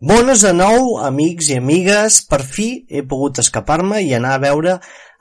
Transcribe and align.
Bones 0.00 0.40
de 0.40 0.54
nou, 0.56 0.94
amics 1.04 1.50
i 1.52 1.58
amigues, 1.60 2.22
per 2.24 2.38
fi 2.40 2.86
he 2.88 3.02
pogut 3.04 3.36
escapar-me 3.42 3.98
i 4.00 4.14
anar 4.16 4.30
a 4.32 4.40
veure 4.40 4.78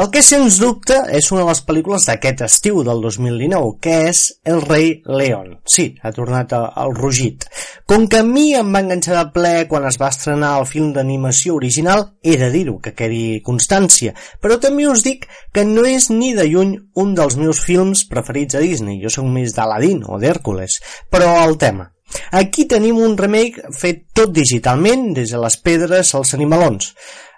el 0.00 0.06
que 0.08 0.22
sens 0.24 0.56
dubte 0.56 0.96
és 1.12 1.28
una 1.34 1.42
de 1.42 1.50
les 1.50 1.60
pel·lícules 1.66 2.06
d'aquest 2.08 2.40
estiu 2.46 2.80
del 2.86 3.04
2019, 3.04 3.74
que 3.84 3.98
és 4.08 4.22
El 4.48 4.62
rei 4.64 4.88
León. 5.04 5.58
Sí, 5.68 5.90
ha 6.00 6.14
tornat 6.16 6.56
al 6.56 6.96
rugit. 6.96 7.44
Com 7.84 8.08
que 8.08 8.22
a 8.22 8.28
mi 8.30 8.46
em 8.56 8.72
va 8.72 8.80
enganxar 8.80 9.18
de 9.18 9.26
ple 9.36 9.52
quan 9.68 9.84
es 9.92 10.00
va 10.00 10.08
estrenar 10.08 10.56
el 10.62 10.64
film 10.72 10.96
d'animació 10.96 11.60
original, 11.60 12.08
he 12.24 12.40
de 12.40 12.48
dir-ho, 12.56 12.78
que 12.80 12.96
quedi 12.96 13.42
constància, 13.44 14.16
però 14.40 14.56
també 14.56 14.88
us 14.88 15.04
dic 15.04 15.28
que 15.52 15.68
no 15.68 15.84
és 15.84 16.08
ni 16.08 16.32
de 16.32 16.48
lluny 16.48 16.78
un 16.96 17.12
dels 17.12 17.36
meus 17.36 17.60
films 17.60 18.08
preferits 18.08 18.56
a 18.56 18.64
Disney. 18.64 19.02
Jo 19.04 19.12
sóc 19.12 19.28
més 19.28 19.52
d'Aladin 19.52 20.06
o 20.08 20.16
d'Hèrcules, 20.16 20.80
però 21.12 21.42
el 21.44 21.60
tema, 21.60 21.92
Aquí 22.38 22.66
tenim 22.70 22.98
un 23.02 23.16
remake 23.18 23.72
fet 23.76 24.04
tot 24.14 24.32
digitalment, 24.34 25.12
des 25.16 25.32
de 25.32 25.40
les 25.42 25.56
pedres 25.56 26.14
als 26.18 26.34
animalons. 26.38 26.92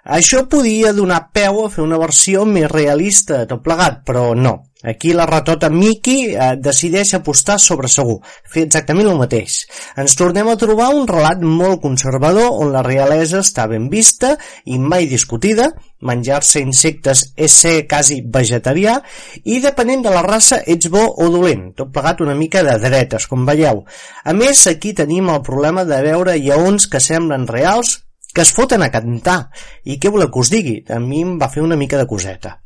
Això 0.05 0.43
podia 0.45 0.93
donar 0.93 1.31
peu 1.33 1.63
a 1.63 1.69
fer 1.73 1.81
una 1.81 1.97
versió 1.97 2.43
més 2.45 2.69
realista 2.69 3.39
de 3.39 3.49
tot 3.49 3.63
plegat, 3.65 4.03
però 4.05 4.33
no. 4.37 4.59
Aquí 4.85 5.13
la 5.13 5.25
ratota 5.25 5.71
Mickey 5.73 6.35
eh, 6.35 6.51
decideix 6.61 7.15
apostar 7.17 7.57
sobre 7.59 7.89
segur, 7.89 8.19
fer 8.45 8.67
exactament 8.67 9.09
el 9.09 9.17
mateix. 9.17 9.63
Ens 9.97 10.13
tornem 10.19 10.51
a 10.51 10.57
trobar 10.61 10.91
un 10.93 11.07
relat 11.09 11.41
molt 11.41 11.81
conservador 11.81 12.53
on 12.61 12.69
la 12.75 12.83
realesa 12.85 13.41
està 13.41 13.65
ben 13.71 13.89
vista 13.89 14.35
i 14.65 14.77
mai 14.77 15.09
discutida, 15.09 15.71
menjar-se 16.05 16.61
insectes 16.61 17.23
és 17.35 17.55
ser 17.65 17.87
quasi 17.89 18.19
vegetarià 18.21 18.99
i 19.43 19.57
depenent 19.63 20.05
de 20.05 20.13
la 20.13 20.21
raça 20.25 20.61
ets 20.61 20.91
bo 20.93 21.01
o 21.01 21.29
dolent, 21.33 21.71
tot 21.73 21.89
plegat 21.95 22.21
una 22.21 22.37
mica 22.37 22.61
de 22.67 22.77
dretes, 22.83 23.25
com 23.31 23.47
veieu. 23.49 23.81
A 24.23 24.37
més, 24.37 24.67
aquí 24.69 24.93
tenim 24.93 25.31
el 25.33 25.41
problema 25.41 25.85
de 25.89 26.01
veure 26.05 26.37
lleons 26.37 26.85
que 26.91 27.01
semblen 27.01 27.49
reals 27.49 28.03
que 28.35 28.43
es 28.43 28.51
foten 28.53 28.83
a 28.83 28.91
cantar. 28.91 29.47
I 29.87 29.95
què 29.97 30.11
voleu 30.11 30.29
que 30.29 30.43
us 30.43 30.51
digui? 30.51 30.77
A 30.91 30.99
mi 30.99 31.23
em 31.23 31.39
va 31.41 31.49
fer 31.49 31.63
una 31.63 31.79
mica 31.79 31.97
de 31.97 32.05
coseta. 32.05 32.59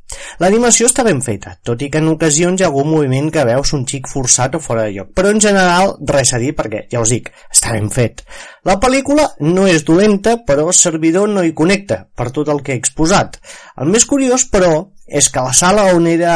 L'animació 0.43 0.89
està 0.89 1.05
ben 1.07 1.21
feta, 1.25 1.55
tot 1.65 1.81
i 1.81 1.89
que 1.89 2.01
en 2.01 2.11
ocasions 2.13 2.61
hi 2.61 2.65
ha 2.65 2.69
algun 2.69 2.91
moviment 2.91 3.31
que 3.33 3.47
veus 3.49 3.73
un 3.77 3.87
xic 3.89 4.07
forçat 4.11 4.55
o 4.55 4.61
fora 4.63 4.85
de 4.87 4.95
lloc, 4.97 5.11
però 5.17 5.33
en 5.33 5.41
general 5.43 5.95
res 6.13 6.33
a 6.33 6.41
dir 6.41 6.53
perquè, 6.57 6.85
ja 6.91 7.01
us 7.01 7.15
dic, 7.15 7.31
està 7.49 7.73
ben 7.75 7.89
fet. 7.93 8.23
La 8.67 8.77
pel·lícula 8.83 9.25
no 9.41 9.65
és 9.71 9.85
dolenta, 9.87 10.37
però 10.45 10.67
el 10.67 10.77
servidor 10.77 11.29
no 11.31 11.43
hi 11.43 11.55
connecta, 11.55 12.03
per 12.15 12.29
tot 12.35 12.51
el 12.53 12.63
que 12.63 12.75
he 12.75 12.81
exposat. 12.81 13.39
El 13.79 13.91
més 13.93 14.05
curiós, 14.05 14.45
però, 14.51 14.73
és 15.09 15.29
que 15.33 15.41
la 15.41 15.53
sala 15.57 15.87
on 15.95 16.05
era 16.07 16.35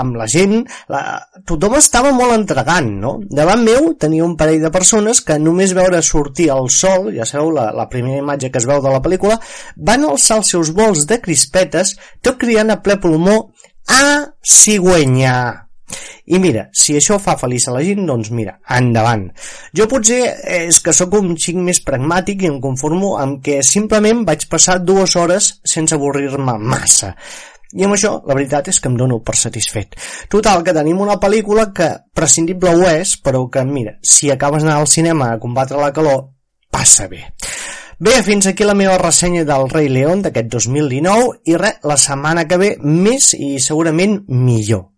amb 0.00 0.16
la 0.16 0.26
gent, 0.30 0.62
la... 0.88 1.02
tothom 1.46 1.76
estava 1.78 2.12
molt 2.16 2.34
entregant, 2.34 2.88
no? 3.02 3.14
Davant 3.28 3.62
meu 3.66 3.90
tenia 4.00 4.24
un 4.24 4.36
parell 4.40 4.64
de 4.64 4.72
persones 4.74 5.20
que 5.26 5.36
només 5.38 5.74
veure 5.76 6.00
sortir 6.02 6.48
el 6.54 6.70
sol, 6.72 7.10
ja 7.16 7.28
sabeu, 7.28 7.52
la, 7.54 7.68
la 7.76 7.88
primera 7.92 8.22
imatge 8.22 8.50
que 8.50 8.62
es 8.62 8.68
veu 8.70 8.80
de 8.84 8.94
la 8.94 9.02
pel·lícula, 9.04 9.38
van 9.76 10.06
alçar 10.08 10.40
els 10.40 10.54
seus 10.54 10.72
vols 10.76 11.04
de 11.10 11.20
crispetes, 11.24 11.94
tot 12.24 12.40
criant 12.40 12.72
a 12.72 12.80
ple 12.84 12.96
pulmó, 13.02 13.33
a 13.90 14.04
cigüenya! 14.40 15.36
I 16.24 16.38
mira, 16.40 16.68
si 16.72 16.94
això 16.96 17.18
fa 17.20 17.34
feliç 17.36 17.66
a 17.68 17.74
la 17.74 17.82
gent, 17.84 18.06
doncs 18.08 18.30
mira, 18.32 18.54
endavant. 18.76 19.26
Jo 19.76 19.84
potser 19.90 20.20
és 20.56 20.78
que 20.80 20.94
sóc 20.96 21.16
un 21.18 21.34
xic 21.36 21.58
més 21.60 21.82
pragmàtic 21.84 22.42
i 22.42 22.48
em 22.48 22.60
conformo 22.64 23.14
amb 23.20 23.42
que 23.44 23.58
simplement 23.66 24.24
vaig 24.24 24.46
passar 24.48 24.78
dues 24.80 25.16
hores 25.20 25.50
sense 25.68 25.96
avorrir-me 25.96 26.56
massa. 26.58 27.12
I 27.74 27.84
amb 27.84 27.96
això, 27.96 28.14
la 28.24 28.36
veritat 28.38 28.70
és 28.70 28.78
que 28.80 28.88
em 28.88 28.96
dono 28.96 29.18
per 29.26 29.34
satisfet. 29.36 29.96
Total, 30.30 30.62
que 30.64 30.76
tenim 30.76 31.00
una 31.02 31.18
pel·lícula 31.20 31.66
que 31.74 31.90
prescindible 32.14 32.72
ho 32.72 32.86
és, 32.88 33.16
però 33.20 33.44
que, 33.50 33.64
mira, 33.66 33.96
si 34.00 34.30
acabes 34.30 34.62
d'anar 34.62 34.78
al 34.80 34.88
cinema 34.90 35.32
a 35.32 35.40
combatre 35.42 35.80
la 35.82 35.92
calor, 35.92 36.28
passa 36.70 37.08
bé. 37.10 37.24
Bé, 37.98 38.14
fins 38.26 38.48
aquí 38.50 38.64
la 38.66 38.74
meva 38.74 38.96
ressenya 38.98 39.44
del 39.46 39.68
Rei 39.70 39.86
León 39.88 40.24
d'aquest 40.24 40.48
2019 40.50 41.28
i 41.46 41.54
res, 41.60 41.78
la 41.86 41.96
setmana 42.00 42.42
que 42.50 42.58
ve 42.58 42.70
més 42.82 43.30
i 43.38 43.54
segurament 43.62 44.16
millor. 44.26 44.88